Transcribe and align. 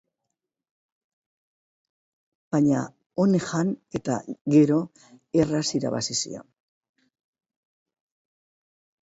Baina 2.55 2.79
honek 3.25 3.45
jan 3.51 3.75
eta 4.01 4.17
gero 4.57 4.79
erraz 5.45 5.63
irabazi 5.81 6.19
zion. 6.23 6.49